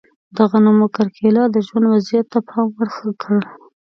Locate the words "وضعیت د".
1.93-2.35